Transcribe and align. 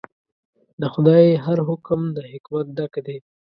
د 0.81 0.83
خدای 0.93 1.25
هر 1.45 1.57
حکم 1.69 1.99
د 2.15 2.17
حکمت 2.31 2.67
ډک 2.77 2.93
دی. 3.05 3.17